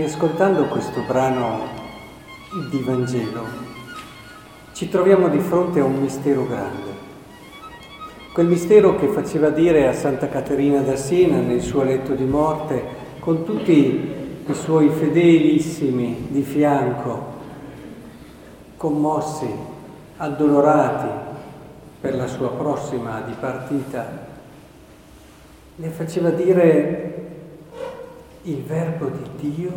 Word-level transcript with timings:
riascoltando 0.00 0.64
questo 0.64 1.02
brano 1.06 1.58
di 2.70 2.78
Vangelo, 2.78 3.44
ci 4.72 4.88
troviamo 4.88 5.28
di 5.28 5.40
fronte 5.40 5.80
a 5.80 5.84
un 5.84 6.00
mistero 6.00 6.46
grande. 6.46 6.88
Quel 8.32 8.46
mistero 8.46 8.96
che 8.96 9.08
faceva 9.08 9.50
dire 9.50 9.86
a 9.86 9.92
Santa 9.92 10.30
Caterina 10.30 10.80
da 10.80 10.96
Siena 10.96 11.36
nel 11.36 11.60
suo 11.60 11.82
letto 11.82 12.14
di 12.14 12.24
morte, 12.24 12.82
con 13.18 13.44
tutti 13.44 14.14
i 14.46 14.54
suoi 14.54 14.88
fedelissimi 14.88 16.28
di 16.30 16.40
fianco, 16.40 17.34
commossi, 18.78 19.52
addolorati 20.16 21.08
per 22.00 22.14
la 22.14 22.26
sua 22.26 22.48
prossima 22.52 23.20
dipartita, 23.26 24.28
le 25.76 25.88
faceva 25.88 26.30
dire 26.30 27.19
il 28.42 28.62
verbo 28.62 29.08
di 29.08 29.54
Dio 29.54 29.72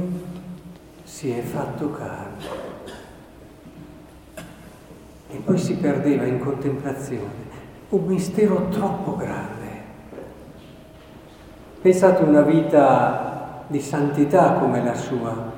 si 1.03 1.31
è 1.31 1.41
fatto 1.41 1.91
carne. 1.91 2.61
E 5.29 5.37
poi 5.43 5.57
si 5.57 5.75
perdeva 5.75 6.25
in 6.25 6.39
contemplazione 6.39 7.51
un 7.89 8.05
mistero 8.05 8.69
troppo 8.69 9.17
grande. 9.17 9.51
Pensate 11.81 12.23
una 12.23 12.41
vita 12.41 13.65
di 13.67 13.81
santità 13.81 14.53
come 14.53 14.83
la 14.83 14.95
sua. 14.95 15.51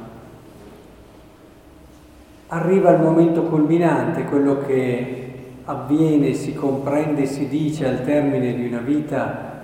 Arriva 2.48 2.92
il 2.92 3.02
momento 3.02 3.44
culminante, 3.44 4.24
quello 4.24 4.62
che 4.66 5.22
avviene, 5.66 6.34
si 6.34 6.54
comprende, 6.54 7.26
si 7.26 7.48
dice 7.48 7.88
al 7.88 8.04
termine 8.04 8.56
di 8.56 8.66
una 8.68 8.80
vita 8.80 9.55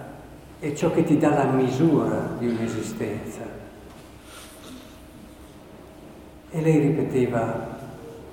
è 0.61 0.73
ciò 0.73 0.91
che 0.91 1.03
ti 1.03 1.17
dà 1.17 1.33
la 1.33 1.45
misura 1.45 2.35
di 2.37 2.47
un'esistenza. 2.47 3.41
E 6.51 6.61
lei 6.61 6.77
ripeteva, 6.77 7.79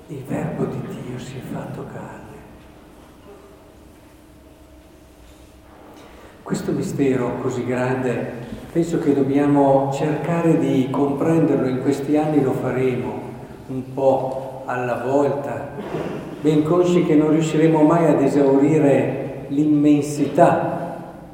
il 0.09 0.21
verbo 0.27 0.65
di 0.65 0.79
Dio 0.79 1.17
si 1.17 1.37
è 1.37 1.51
fatto 1.51 1.87
carne. 1.91 2.37
Questo 6.43 6.71
mistero 6.71 7.39
così 7.41 7.65
grande 7.65 8.31
penso 8.71 8.99
che 8.99 9.15
dobbiamo 9.15 9.91
cercare 9.91 10.59
di 10.59 10.87
comprenderlo, 10.91 11.67
in 11.67 11.81
questi 11.81 12.15
anni 12.15 12.43
lo 12.43 12.51
faremo 12.51 13.21
un 13.69 13.91
po' 13.95 14.61
alla 14.65 15.03
volta, 15.03 15.69
ben 16.41 16.61
consci 16.61 17.05
che 17.05 17.15
non 17.15 17.31
riusciremo 17.31 17.81
mai 17.81 18.05
ad 18.05 18.21
esaurire 18.21 19.45
l'immensità 19.47 20.88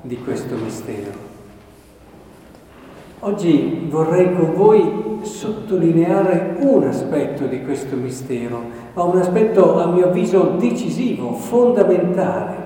di 0.05 0.17
questo 0.17 0.55
mistero. 0.55 1.33
Oggi 3.19 3.87
vorrei 3.89 4.35
con 4.35 4.53
voi 4.53 5.19
sottolineare 5.23 6.57
un 6.59 6.83
aspetto 6.83 7.45
di 7.47 7.63
questo 7.63 7.95
mistero, 7.95 8.61
ma 8.93 9.03
un 9.03 9.17
aspetto 9.17 9.79
a 9.79 9.87
mio 9.87 10.07
avviso 10.07 10.55
decisivo, 10.59 11.33
fondamentale. 11.33 12.63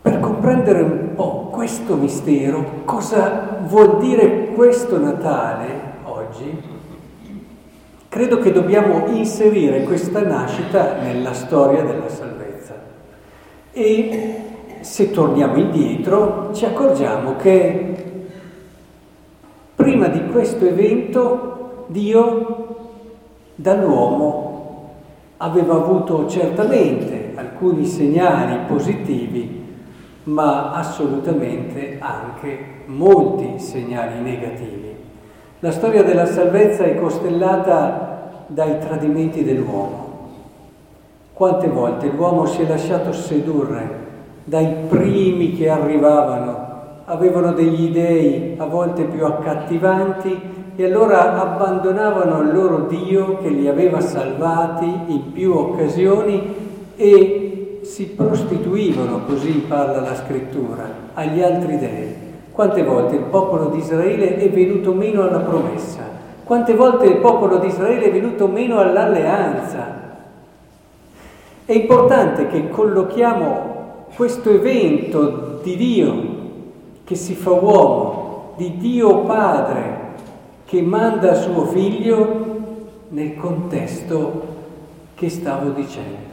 Per 0.00 0.20
comprendere 0.20 0.82
un 0.82 1.14
po' 1.16 1.48
questo 1.50 1.96
mistero, 1.96 2.82
cosa 2.84 3.58
vuol 3.62 3.98
dire 3.98 4.52
questo 4.54 4.98
Natale 4.98 5.90
oggi, 6.04 6.62
credo 8.08 8.38
che 8.38 8.52
dobbiamo 8.52 9.06
inserire 9.08 9.82
questa 9.82 10.22
nascita 10.22 11.00
nella 11.00 11.32
storia 11.32 11.82
della 11.82 12.08
salvezza. 12.08 12.74
E 13.72 14.41
se 14.82 15.10
torniamo 15.10 15.56
indietro 15.56 16.50
ci 16.52 16.64
accorgiamo 16.64 17.36
che 17.36 17.94
prima 19.74 20.08
di 20.08 20.26
questo 20.26 20.66
evento 20.66 21.84
Dio 21.86 22.76
dall'uomo 23.54 24.50
aveva 25.38 25.74
avuto 25.74 26.28
certamente 26.28 27.32
alcuni 27.34 27.84
segnali 27.84 28.64
positivi, 28.66 29.64
ma 30.24 30.72
assolutamente 30.72 31.98
anche 32.00 32.82
molti 32.86 33.58
segnali 33.58 34.20
negativi. 34.20 34.94
La 35.60 35.72
storia 35.72 36.02
della 36.02 36.26
salvezza 36.26 36.84
è 36.84 36.94
costellata 36.96 38.44
dai 38.46 38.78
tradimenti 38.78 39.44
dell'uomo. 39.44 40.10
Quante 41.32 41.68
volte 41.68 42.08
l'uomo 42.08 42.46
si 42.46 42.62
è 42.62 42.68
lasciato 42.68 43.12
sedurre 43.12 44.01
dai 44.44 44.74
primi 44.88 45.52
che 45.56 45.68
arrivavano, 45.68 46.70
avevano 47.04 47.52
degli 47.52 47.90
dei 47.90 48.54
a 48.58 48.66
volte 48.66 49.04
più 49.04 49.24
accattivanti 49.24 50.40
e 50.74 50.84
allora 50.84 51.40
abbandonavano 51.40 52.40
il 52.40 52.52
loro 52.52 52.86
Dio 52.86 53.38
che 53.38 53.48
li 53.48 53.68
aveva 53.68 54.00
salvati 54.00 54.86
in 55.06 55.32
più 55.32 55.52
occasioni 55.52 56.54
e 56.96 57.80
si 57.82 58.06
prostituivano, 58.08 59.24
così 59.26 59.64
parla 59.68 60.00
la 60.00 60.14
scrittura, 60.14 60.84
agli 61.14 61.42
altri 61.42 61.78
dei. 61.78 62.14
Quante 62.52 62.82
volte 62.82 63.16
il 63.16 63.22
popolo 63.22 63.68
di 63.68 63.78
Israele 63.78 64.36
è 64.36 64.50
venuto 64.50 64.92
meno 64.92 65.22
alla 65.22 65.40
promessa? 65.40 66.02
Quante 66.44 66.74
volte 66.74 67.06
il 67.06 67.16
popolo 67.16 67.58
di 67.58 67.66
Israele 67.68 68.04
è 68.04 68.12
venuto 68.12 68.46
meno 68.46 68.78
all'alleanza? 68.78 70.00
È 71.64 71.72
importante 71.72 72.48
che 72.48 72.68
collochiamo 72.68 73.71
questo 74.14 74.50
evento 74.50 75.60
di 75.62 75.76
Dio 75.76 76.14
che 77.04 77.14
si 77.14 77.34
fa 77.34 77.50
uomo, 77.50 78.52
di 78.56 78.76
Dio 78.76 79.20
Padre 79.20 80.00
che 80.64 80.82
manda 80.82 81.34
suo 81.34 81.66
figlio 81.66 82.46
nel 83.08 83.36
contesto 83.36 84.46
che 85.14 85.28
stavo 85.28 85.70
dicendo. 85.70 86.30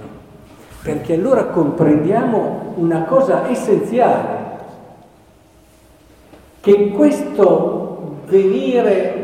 Perché 0.81 1.13
allora 1.13 1.45
comprendiamo 1.45 2.73
una 2.75 3.03
cosa 3.03 3.49
essenziale, 3.49 4.37
che 6.61 6.89
questo 6.91 8.19
venire 8.27 9.19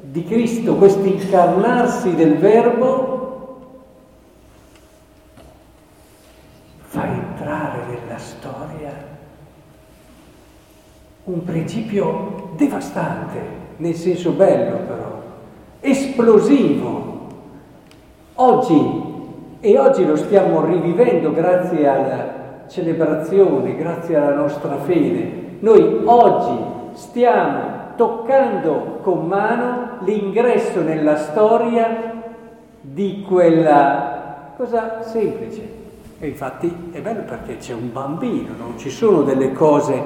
di 0.00 0.24
Cristo, 0.24 0.74
questo 0.74 1.06
incarnarsi 1.06 2.14
del 2.14 2.38
Verbo, 2.38 3.17
un 11.24 11.44
principio 11.44 12.52
devastante, 12.56 13.38
nel 13.76 13.94
senso 13.94 14.30
bello 14.32 14.78
però, 14.78 15.22
esplosivo. 15.80 17.16
Oggi, 18.34 19.06
e 19.60 19.78
oggi 19.78 20.06
lo 20.06 20.16
stiamo 20.16 20.64
rivivendo 20.64 21.32
grazie 21.32 21.86
alla 21.86 22.36
celebrazione, 22.68 23.76
grazie 23.76 24.16
alla 24.16 24.34
nostra 24.34 24.76
fede, 24.78 25.56
noi 25.60 26.02
oggi 26.04 26.62
stiamo 26.92 27.76
toccando 27.96 28.98
con 29.02 29.26
mano 29.26 29.98
l'ingresso 30.00 30.80
nella 30.80 31.16
storia 31.16 32.14
di 32.80 33.24
quella 33.26 34.52
cosa 34.56 35.02
semplice. 35.02 35.77
E 36.20 36.26
infatti 36.26 36.90
è 36.90 37.00
bello 37.00 37.22
perché 37.22 37.58
c'è 37.58 37.74
un 37.74 37.92
bambino, 37.92 38.54
non 38.58 38.76
ci 38.76 38.90
sono 38.90 39.22
delle 39.22 39.52
cose 39.52 40.02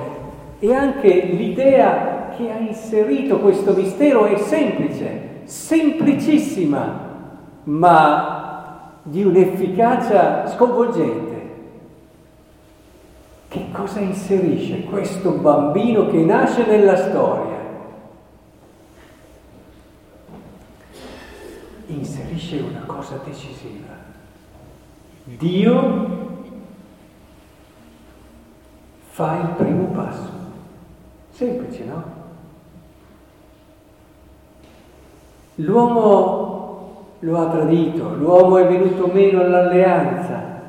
e 0.58 0.74
anche 0.74 1.08
l'idea 1.08 2.28
che 2.36 2.50
ha 2.50 2.58
inserito 2.58 3.38
questo 3.38 3.72
mistero 3.72 4.26
è 4.26 4.36
semplice, 4.36 5.40
semplicissima, 5.44 7.10
ma 7.64 8.92
di 9.02 9.24
un'efficacia 9.24 10.48
sconvolgente. 10.48 11.30
Che 13.48 13.66
cosa 13.72 14.00
inserisce 14.00 14.84
questo 14.84 15.32
bambino 15.32 16.08
che 16.08 16.18
nasce 16.18 16.66
nella 16.66 16.96
storia? 16.96 17.60
Inserisce 21.86 22.60
una 22.60 22.82
cosa 22.86 23.18
decisiva. 23.24 24.11
Dio 25.24 26.10
fa 29.10 29.38
il 29.40 29.48
primo 29.56 29.84
passo. 29.86 30.30
Semplice, 31.30 31.84
no? 31.84 32.20
L'uomo 35.56 37.06
lo 37.20 37.38
ha 37.38 37.46
tradito, 37.50 38.14
l'uomo 38.14 38.56
è 38.56 38.66
venuto 38.66 39.06
meno 39.06 39.40
all'alleanza. 39.42 40.60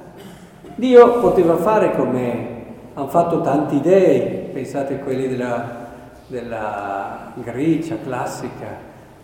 Dio 0.75 1.19
poteva 1.19 1.56
fare 1.57 1.95
come 1.95 2.65
hanno 2.94 3.07
fatto 3.07 3.41
tanti 3.41 3.81
dei, 3.81 4.49
pensate 4.51 4.95
a 4.95 4.99
quelli 4.99 5.27
della, 5.27 5.88
della 6.27 7.31
Grecia 7.35 7.97
classica, 8.03 8.67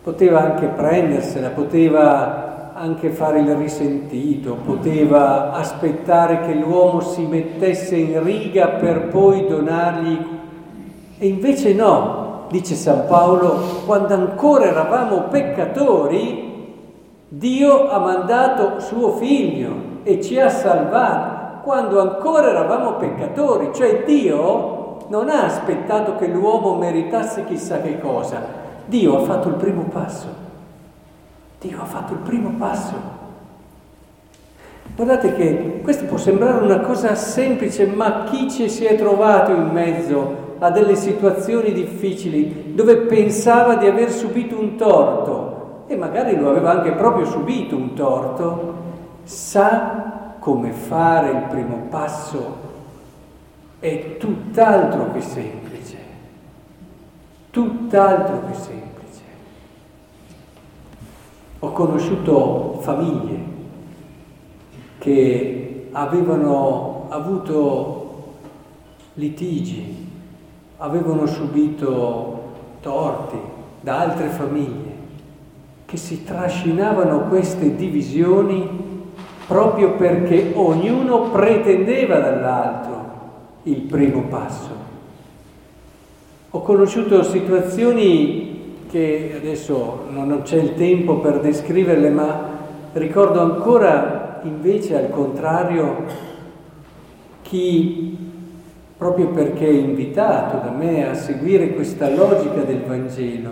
poteva 0.02 0.40
anche 0.42 0.68
prendersela, 0.68 1.50
poteva 1.50 2.49
anche 2.80 3.10
fare 3.10 3.42
il 3.42 3.56
risentito, 3.56 4.56
poteva 4.66 5.52
aspettare 5.52 6.42
che 6.42 6.54
l'uomo 6.54 7.02
si 7.02 7.26
mettesse 7.26 7.98
in 7.98 8.24
riga 8.24 8.68
per 8.68 9.08
poi 9.08 9.46
donargli. 9.48 10.26
E 11.18 11.28
invece 11.28 11.74
no, 11.74 12.46
dice 12.50 12.76
San 12.76 13.06
Paolo, 13.08 13.82
quando 13.86 14.14
ancora 14.14 14.66
eravamo 14.66 15.24
peccatori, 15.24 16.48
Dio 17.28 17.90
ha 17.90 18.00
mandato 18.00 18.80
suo 18.80 19.18
figlio 19.18 19.72
e 20.04 20.22
ci 20.22 20.40
ha 20.40 20.48
salvato. 20.48 21.60
Quando 21.64 22.00
ancora 22.00 22.50
eravamo 22.50 22.94
peccatori, 22.94 23.72
cioè 23.74 24.04
Dio 24.06 25.06
non 25.10 25.28
ha 25.30 25.44
aspettato 25.44 26.16
che 26.16 26.28
l'uomo 26.28 26.76
meritasse 26.76 27.44
chissà 27.44 27.82
che 27.82 28.00
cosa, 28.00 28.42
Dio 28.86 29.18
ha 29.18 29.22
fatto 29.22 29.50
il 29.50 29.56
primo 29.56 29.84
passo, 29.92 30.39
Dio 31.60 31.82
ha 31.82 31.86
fatto 31.86 32.14
il 32.14 32.20
primo 32.20 32.52
passo. 32.58 33.18
Guardate 34.96 35.34
che 35.34 35.80
questo 35.82 36.06
può 36.06 36.18
sembrare 36.18 36.64
una 36.64 36.80
cosa 36.80 37.16
semplice, 37.16 37.86
ma 37.86 38.24
chi 38.24 38.50
ci 38.50 38.70
si 38.70 38.86
è 38.86 38.96
trovato 38.96 39.52
in 39.52 39.70
mezzo 39.72 40.56
a 40.60 40.72
delle 40.72 40.96
situazioni 40.96 41.72
difficili 41.72 42.74
dove 42.76 42.98
pensava 42.98 43.76
di 43.76 43.88
aver 43.88 44.12
subito 44.12 44.60
un 44.60 44.76
torto 44.76 45.84
e 45.88 45.96
magari 45.96 46.38
lo 46.38 46.50
aveva 46.50 46.72
anche 46.72 46.92
proprio 46.92 47.26
subito 47.26 47.76
un 47.76 47.94
torto, 47.94 48.74
sa 49.24 50.36
come 50.40 50.72
fare 50.72 51.30
il 51.30 51.44
primo 51.50 51.88
passo 51.90 52.68
è 53.80 54.18
tutt'altro 54.18 55.12
che 55.14 55.22
semplice, 55.22 55.98
tutt'altro 57.50 58.42
che 58.48 58.54
semplice. 58.54 58.79
Ho 61.62 61.72
conosciuto 61.72 62.80
famiglie 62.80 63.38
che 64.98 65.88
avevano 65.92 67.08
avuto 67.10 68.36
litigi, 69.16 70.08
avevano 70.78 71.26
subito 71.26 72.40
torti 72.82 73.38
da 73.82 74.00
altre 74.00 74.28
famiglie, 74.28 74.98
che 75.86 75.98
si 75.98 76.24
trascinavano 76.24 77.28
queste 77.28 77.76
divisioni 77.76 78.88
proprio 79.46 79.94
perché 79.96 80.52
ognuno 80.56 81.32
pretendeva 81.32 82.20
dall'altro 82.20 83.08
il 83.64 83.82
primo 83.82 84.22
passo. 84.30 84.70
Ho 86.52 86.62
conosciuto 86.62 87.24
situazioni 87.24 88.49
che 88.90 89.34
adesso 89.38 90.06
non 90.10 90.42
c'è 90.44 90.58
il 90.58 90.74
tempo 90.74 91.20
per 91.20 91.40
descriverle, 91.42 92.10
ma 92.10 92.58
ricordo 92.94 93.40
ancora 93.40 94.40
invece 94.44 94.98
al 94.98 95.12
contrario 95.12 96.06
chi, 97.44 98.18
proprio 98.98 99.28
perché 99.28 99.68
è 99.68 99.72
invitato 99.72 100.58
da 100.58 100.72
me 100.72 101.08
a 101.08 101.14
seguire 101.14 101.74
questa 101.76 102.10
logica 102.10 102.62
del 102.62 102.82
Vangelo, 102.82 103.52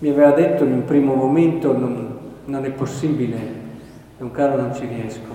mi 0.00 0.10
aveva 0.10 0.32
detto 0.32 0.64
in 0.64 0.72
un 0.72 0.84
primo 0.84 1.14
momento 1.14 1.76
non, 1.76 2.18
non 2.44 2.64
è 2.64 2.70
possibile, 2.70 3.38
un 4.18 4.30
caro 4.32 4.60
non 4.60 4.74
ci 4.74 4.86
riesco, 4.86 5.32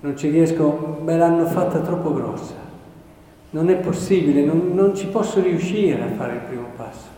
non 0.00 0.16
ci 0.16 0.28
riesco, 0.30 0.98
me 1.00 1.16
l'hanno 1.16 1.46
fatta 1.46 1.78
troppo 1.78 2.12
grossa, 2.12 2.54
non 3.50 3.70
è 3.70 3.76
possibile, 3.76 4.42
non, 4.42 4.72
non 4.74 4.96
ci 4.96 5.06
posso 5.06 5.40
riuscire 5.40 6.02
a 6.02 6.08
fare 6.16 6.34
il 6.34 6.40
primo 6.40 6.66
passo. 6.76 7.11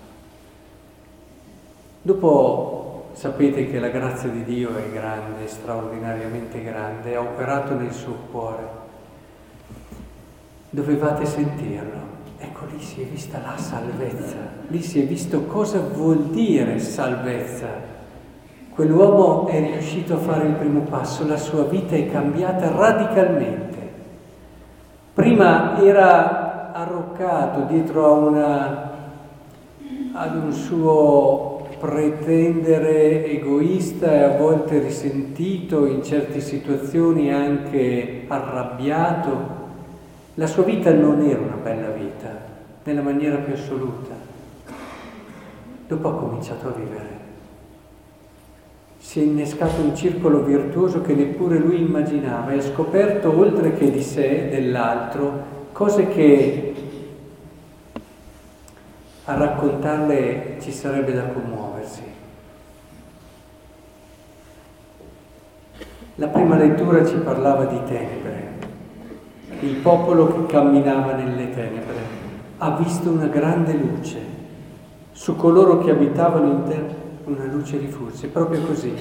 Dopo 2.06 2.74
Sapete 3.14 3.70
che 3.70 3.78
la 3.78 3.90
grazia 3.90 4.28
di 4.28 4.42
Dio 4.42 4.76
è 4.76 4.90
grande, 4.92 5.46
straordinariamente 5.46 6.60
grande, 6.64 7.14
ha 7.14 7.20
operato 7.20 7.74
nel 7.74 7.92
suo 7.92 8.16
cuore. 8.32 8.68
Dovevate 10.70 11.24
sentirlo. 11.24 12.12
Ecco, 12.38 12.66
lì 12.72 12.80
si 12.80 13.02
è 13.02 13.04
vista 13.04 13.40
la 13.40 13.56
salvezza, 13.56 14.36
lì 14.66 14.82
si 14.82 15.00
è 15.00 15.06
visto 15.06 15.44
cosa 15.44 15.78
vuol 15.78 16.24
dire 16.30 16.80
salvezza. 16.80 17.68
Quell'uomo 18.70 19.46
è 19.46 19.60
riuscito 19.60 20.14
a 20.14 20.18
fare 20.18 20.48
il 20.48 20.54
primo 20.54 20.80
passo, 20.80 21.24
la 21.24 21.36
sua 21.36 21.62
vita 21.62 21.94
è 21.94 22.10
cambiata 22.10 22.68
radicalmente. 22.68 23.92
Prima 25.14 25.80
era 25.80 26.72
arroccato 26.72 27.60
dietro 27.72 28.06
a 28.06 28.10
una, 28.10 28.90
ad 30.14 30.34
un 30.34 30.52
suo 30.52 31.53
pretendere 31.84 33.26
egoista 33.26 34.10
e 34.10 34.22
a 34.22 34.38
volte 34.38 34.78
risentito, 34.78 35.84
in 35.84 36.02
certe 36.02 36.40
situazioni 36.40 37.30
anche 37.30 38.24
arrabbiato. 38.26 39.62
La 40.34 40.46
sua 40.46 40.62
vita 40.62 40.90
non 40.94 41.20
era 41.20 41.40
una 41.40 41.58
bella 41.62 41.88
vita, 41.88 42.30
nella 42.84 43.02
maniera 43.02 43.36
più 43.36 43.52
assoluta. 43.52 44.14
Dopo 45.86 46.08
ha 46.08 46.14
cominciato 46.14 46.68
a 46.68 46.72
vivere. 46.72 47.22
Si 48.96 49.20
è 49.20 49.22
innescato 49.24 49.82
un 49.82 49.94
circolo 49.94 50.42
virtuoso 50.42 51.02
che 51.02 51.12
neppure 51.12 51.58
lui 51.58 51.82
immaginava 51.82 52.52
e 52.52 52.58
ha 52.58 52.62
scoperto, 52.62 53.38
oltre 53.38 53.74
che 53.74 53.90
di 53.90 54.02
sé, 54.02 54.48
dell'altro, 54.50 55.52
cose 55.72 56.08
che 56.08 56.73
a 59.26 59.34
raccontarle 59.36 60.58
ci 60.60 60.70
sarebbe 60.72 61.12
da 61.12 61.22
commuoversi. 61.22 62.02
La 66.16 66.28
prima 66.28 66.56
lettura 66.56 67.04
ci 67.04 67.16
parlava 67.16 67.64
di 67.64 67.80
tenebre. 67.86 68.52
Il 69.60 69.76
popolo 69.76 70.26
che 70.28 70.52
camminava 70.52 71.14
nelle 71.14 71.50
tenebre 71.50 72.22
ha 72.58 72.70
visto 72.76 73.10
una 73.10 73.26
grande 73.26 73.72
luce. 73.72 74.32
Su 75.12 75.36
coloro 75.36 75.78
che 75.78 75.90
abitavano 75.90 76.46
in 76.46 76.62
terra 76.64 77.02
una 77.24 77.44
luce 77.44 77.78
rifulse. 77.78 78.28
Proprio 78.28 78.60
così. 78.62 78.92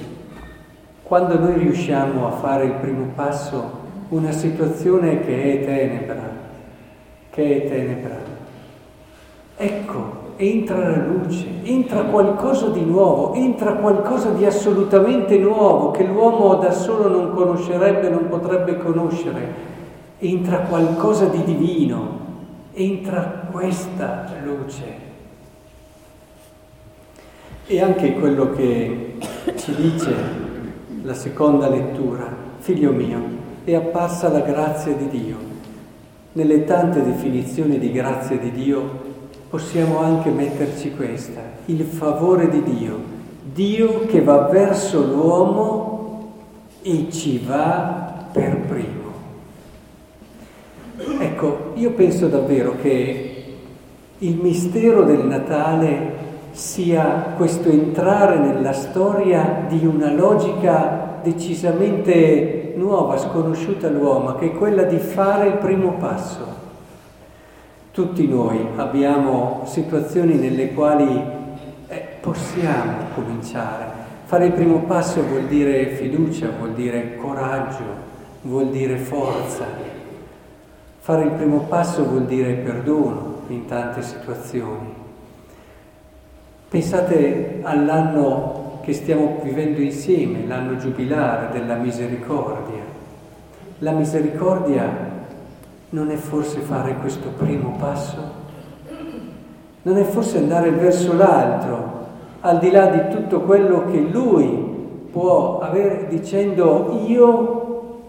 Quando 1.02 1.38
noi 1.38 1.58
riusciamo 1.58 2.26
a 2.26 2.30
fare 2.30 2.64
il 2.64 2.72
primo 2.72 3.10
passo, 3.14 3.82
una 4.08 4.32
situazione 4.32 5.20
che 5.20 5.60
è 5.60 5.64
tenebra, 5.64 6.30
che 7.30 7.62
è 7.62 7.68
tenebra, 7.68 8.23
Ecco, 9.64 10.32
entra 10.36 10.90
la 10.90 11.06
luce, 11.06 11.46
entra 11.62 12.02
qualcosa 12.02 12.68
di 12.68 12.84
nuovo, 12.84 13.32
entra 13.32 13.72
qualcosa 13.76 14.28
di 14.32 14.44
assolutamente 14.44 15.38
nuovo 15.38 15.90
che 15.90 16.04
l'uomo 16.04 16.56
da 16.56 16.70
solo 16.70 17.08
non 17.08 17.32
conoscerebbe, 17.32 18.10
non 18.10 18.28
potrebbe 18.28 18.76
conoscere. 18.76 19.72
Entra 20.18 20.58
qualcosa 20.58 21.28
di 21.28 21.42
divino, 21.44 22.18
entra 22.74 23.48
questa 23.50 24.26
luce. 24.44 24.84
E 27.66 27.80
anche 27.80 28.12
quello 28.12 28.50
che 28.50 29.16
ci 29.56 29.74
dice 29.74 30.14
la 31.04 31.14
seconda 31.14 31.70
lettura, 31.70 32.28
figlio 32.58 32.92
mio, 32.92 33.18
è 33.64 33.74
apparsa 33.74 34.28
la 34.28 34.40
grazia 34.40 34.92
di 34.92 35.08
Dio. 35.08 35.36
Nelle 36.32 36.64
tante 36.64 37.02
definizioni 37.02 37.78
di 37.78 37.90
grazia 37.92 38.36
di 38.36 38.50
Dio 38.50 39.12
possiamo 39.54 40.00
anche 40.00 40.30
metterci 40.30 40.90
questa, 40.96 41.40
il 41.66 41.84
favore 41.84 42.50
di 42.50 42.60
Dio, 42.64 42.98
Dio 43.52 44.04
che 44.06 44.20
va 44.20 44.48
verso 44.48 45.00
l'uomo 45.00 46.32
e 46.82 47.06
ci 47.12 47.38
va 47.38 48.26
per 48.32 48.62
primo. 48.62 49.12
Ecco, 51.20 51.70
io 51.74 51.92
penso 51.92 52.26
davvero 52.26 52.74
che 52.82 53.44
il 54.18 54.34
mistero 54.42 55.04
del 55.04 55.24
Natale 55.24 56.14
sia 56.50 57.34
questo 57.36 57.68
entrare 57.68 58.38
nella 58.38 58.72
storia 58.72 59.66
di 59.68 59.86
una 59.86 60.10
logica 60.10 61.20
decisamente 61.22 62.72
nuova, 62.74 63.16
sconosciuta 63.18 63.86
all'uomo, 63.86 64.34
che 64.34 64.46
è 64.46 64.52
quella 64.52 64.82
di 64.82 64.98
fare 64.98 65.46
il 65.46 65.58
primo 65.58 65.92
passo 65.92 66.54
tutti 67.94 68.26
noi 68.26 68.58
abbiamo 68.74 69.62
situazioni 69.66 70.34
nelle 70.34 70.74
quali 70.74 71.22
eh, 71.86 72.06
possiamo 72.20 73.04
cominciare. 73.14 73.86
Fare 74.24 74.46
il 74.46 74.52
primo 74.52 74.78
passo 74.80 75.22
vuol 75.22 75.44
dire 75.44 75.90
fiducia, 75.90 76.50
vuol 76.58 76.72
dire 76.72 77.14
coraggio, 77.14 77.84
vuol 78.42 78.70
dire 78.70 78.96
forza. 78.96 79.64
Fare 80.98 81.22
il 81.22 81.30
primo 81.30 81.66
passo 81.68 82.04
vuol 82.04 82.24
dire 82.24 82.54
perdono 82.54 83.42
in 83.46 83.66
tante 83.66 84.02
situazioni. 84.02 84.92
Pensate 86.68 87.60
all'anno 87.62 88.80
che 88.82 88.92
stiamo 88.92 89.38
vivendo 89.40 89.80
insieme, 89.80 90.48
l'anno 90.48 90.78
giubilare 90.78 91.52
della 91.52 91.76
misericordia. 91.76 92.82
La 93.78 93.92
misericordia 93.92 95.13
non 95.94 96.10
è 96.10 96.16
forse 96.16 96.58
fare 96.58 96.96
questo 96.96 97.28
primo 97.28 97.76
passo? 97.78 98.16
Non 99.82 99.96
è 99.96 100.02
forse 100.02 100.38
andare 100.38 100.70
verso 100.72 101.14
l'altro, 101.14 102.06
al 102.40 102.58
di 102.58 102.72
là 102.72 102.86
di 102.86 103.14
tutto 103.14 103.42
quello 103.42 103.84
che 103.84 104.00
lui 104.00 104.72
può 105.12 105.60
avere 105.60 106.08
dicendo 106.08 107.04
io 107.06 108.00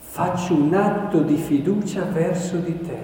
faccio 0.00 0.54
un 0.54 0.74
atto 0.74 1.20
di 1.20 1.36
fiducia 1.36 2.02
verso 2.12 2.56
di 2.56 2.80
te. 2.80 2.98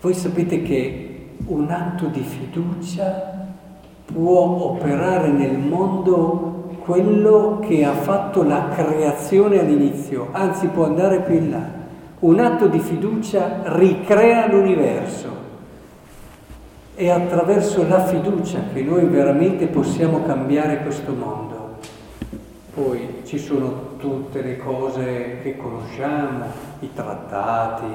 Voi 0.00 0.14
sapete 0.14 0.60
che 0.62 1.28
un 1.46 1.70
atto 1.70 2.06
di 2.06 2.22
fiducia 2.22 3.46
può 4.04 4.70
operare 4.70 5.28
nel 5.28 5.58
mondo 5.58 6.74
quello 6.80 7.60
che 7.60 7.84
ha 7.84 7.92
fatto 7.92 8.42
la 8.42 8.68
creazione 8.74 9.60
all'inizio, 9.60 10.28
anzi 10.32 10.66
può 10.66 10.86
andare 10.86 11.20
più 11.20 11.34
in 11.36 11.50
là. 11.50 11.77
Un 12.20 12.40
atto 12.40 12.66
di 12.66 12.80
fiducia 12.80 13.60
ricrea 13.76 14.48
l'universo. 14.48 15.28
È 16.96 17.08
attraverso 17.08 17.86
la 17.86 18.04
fiducia 18.06 18.58
che 18.74 18.82
noi 18.82 19.04
veramente 19.04 19.68
possiamo 19.68 20.24
cambiare 20.24 20.82
questo 20.82 21.12
mondo. 21.12 21.76
Poi 22.74 23.20
ci 23.22 23.38
sono 23.38 23.90
tutte 23.98 24.42
le 24.42 24.56
cose 24.56 25.38
che 25.44 25.56
conosciamo, 25.56 26.46
i 26.80 26.90
trattati, 26.92 27.86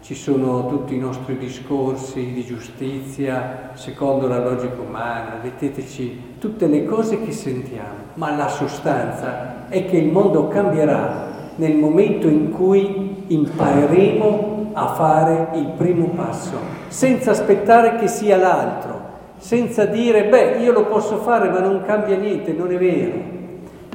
ci 0.00 0.14
sono 0.14 0.68
tutti 0.68 0.94
i 0.94 0.98
nostri 0.98 1.36
discorsi 1.36 2.32
di 2.32 2.46
giustizia 2.46 3.72
secondo 3.74 4.26
la 4.26 4.42
logica 4.42 4.80
umana, 4.80 5.38
metteteci 5.42 6.36
tutte 6.38 6.66
le 6.66 6.86
cose 6.86 7.22
che 7.22 7.32
sentiamo, 7.32 8.04
ma 8.14 8.34
la 8.34 8.48
sostanza 8.48 9.68
è 9.68 9.84
che 9.84 9.98
il 9.98 10.10
mondo 10.10 10.48
cambierà 10.48 11.26
nel 11.56 11.76
momento 11.76 12.26
in 12.26 12.50
cui 12.50 13.05
impareremo 13.28 14.70
a 14.72 14.88
fare 14.88 15.48
il 15.54 15.72
primo 15.76 16.08
passo, 16.08 16.58
senza 16.88 17.30
aspettare 17.30 17.96
che 17.96 18.08
sia 18.08 18.36
l'altro, 18.36 19.00
senza 19.38 19.84
dire, 19.86 20.24
beh, 20.24 20.58
io 20.58 20.72
lo 20.72 20.86
posso 20.86 21.18
fare 21.18 21.48
ma 21.48 21.60
non 21.60 21.82
cambia 21.84 22.16
niente, 22.16 22.52
non 22.52 22.70
è 22.72 22.76
vero. 22.76 23.34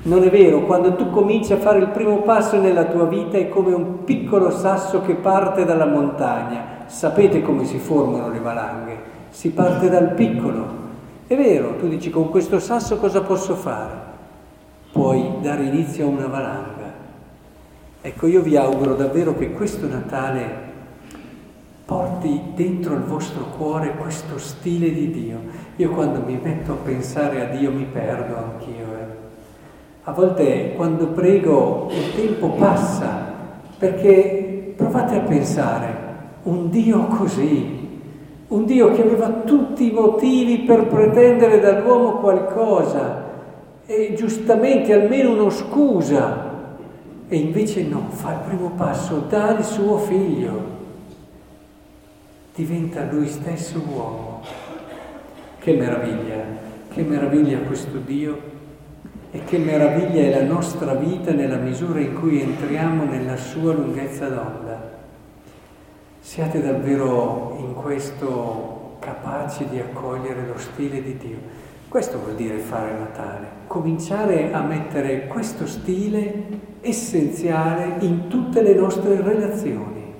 Non 0.03 0.23
è 0.23 0.31
vero, 0.31 0.61
quando 0.61 0.95
tu 0.95 1.11
cominci 1.11 1.53
a 1.53 1.57
fare 1.57 1.77
il 1.77 1.89
primo 1.89 2.21
passo 2.21 2.59
nella 2.59 2.85
tua 2.85 3.05
vita 3.05 3.37
è 3.37 3.49
come 3.49 3.71
un 3.75 4.03
piccolo 4.03 4.49
sasso 4.49 5.01
che 5.01 5.13
parte 5.13 5.63
dalla 5.63 5.85
montagna. 5.85 6.85
Sapete 6.87 7.43
come 7.43 7.65
si 7.65 7.77
formano 7.77 8.31
le 8.31 8.39
valanghe? 8.39 8.97
Si 9.29 9.51
parte 9.51 9.89
dal 9.89 10.13
piccolo. 10.13 10.65
È 11.27 11.35
vero, 11.35 11.75
tu 11.75 11.87
dici 11.87 12.09
con 12.09 12.29
questo 12.29 12.57
sasso 12.57 12.97
cosa 12.97 13.21
posso 13.21 13.53
fare? 13.53 14.09
Puoi 14.91 15.35
dare 15.39 15.65
inizio 15.65 16.05
a 16.05 16.09
una 16.09 16.27
valanga. 16.27 16.80
Ecco, 18.03 18.25
io 18.25 18.41
vi 18.41 18.57
auguro 18.57 18.95
davvero 18.95 19.37
che 19.37 19.51
questo 19.51 19.87
Natale 19.87 20.69
porti 21.85 22.41
dentro 22.55 22.95
il 22.95 23.03
vostro 23.03 23.45
cuore 23.55 23.93
questo 23.95 24.39
stile 24.39 24.91
di 24.91 25.11
Dio. 25.11 25.37
Io 25.75 25.91
quando 25.91 26.19
mi 26.25 26.39
metto 26.41 26.71
a 26.71 26.77
pensare 26.83 27.41
a 27.41 27.55
Dio 27.55 27.71
mi 27.71 27.85
perdo 27.85 28.37
anch'io. 28.37 28.85
Eh. 28.85 29.05
A 30.05 30.11
volte 30.13 30.73
quando 30.75 31.09
prego 31.09 31.89
il 31.91 32.15
tempo 32.15 32.49
passa, 32.53 33.23
perché 33.77 34.73
provate 34.75 35.17
a 35.17 35.21
pensare, 35.21 35.95
un 36.43 36.71
Dio 36.71 37.05
così, 37.05 37.99
un 38.47 38.65
Dio 38.65 38.93
che 38.93 39.03
aveva 39.03 39.29
tutti 39.45 39.91
i 39.91 39.93
motivi 39.93 40.63
per 40.63 40.87
pretendere 40.87 41.59
dall'uomo 41.59 42.13
qualcosa 42.13 43.29
e 43.85 44.15
giustamente 44.15 44.91
almeno 44.91 45.33
uno 45.33 45.51
scusa, 45.51 46.50
e 47.31 47.37
invece 47.37 47.83
no, 47.83 48.09
fa 48.09 48.33
il 48.33 48.39
primo 48.39 48.71
passo, 48.71 49.19
dà 49.29 49.57
il 49.57 49.63
suo 49.63 49.99
figlio, 49.99 50.79
diventa 52.53 53.09
lui 53.09 53.29
stesso 53.29 53.81
uomo. 53.87 54.43
Che 55.57 55.73
meraviglia, 55.73 56.43
che 56.93 57.01
meraviglia 57.03 57.59
questo 57.59 57.99
Dio 57.99 58.37
e 59.31 59.45
che 59.45 59.57
meraviglia 59.57 60.23
è 60.23 60.41
la 60.41 60.43
nostra 60.43 60.93
vita 60.95 61.31
nella 61.31 61.55
misura 61.55 62.01
in 62.01 62.19
cui 62.19 62.41
entriamo 62.41 63.05
nella 63.05 63.37
sua 63.37 63.71
lunghezza 63.71 64.27
d'onda. 64.27 64.91
Siate 66.19 66.61
davvero 66.61 67.55
in 67.59 67.73
questo 67.75 68.97
capaci 68.99 69.69
di 69.69 69.79
accogliere 69.79 70.47
lo 70.47 70.57
stile 70.57 71.01
di 71.01 71.15
Dio. 71.15 71.60
Questo 71.91 72.19
vuol 72.19 72.35
dire 72.35 72.57
fare 72.59 72.97
Natale, 72.97 73.47
cominciare 73.67 74.53
a 74.53 74.61
mettere 74.61 75.27
questo 75.27 75.67
stile 75.67 76.45
essenziale 76.79 77.97
in 77.99 78.29
tutte 78.29 78.61
le 78.61 78.73
nostre 78.73 79.21
relazioni. 79.21 80.13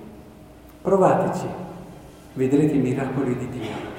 Provateci, 0.82 1.46
vedrete 2.34 2.74
i 2.74 2.80
miracoli 2.80 3.38
di 3.38 3.50
Dio. 3.52 3.91